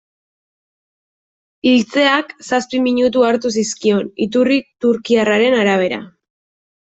[1.71, 6.01] Hiltzeak zazpi minutu hartu zizkion, iturri turkiarraren arabera.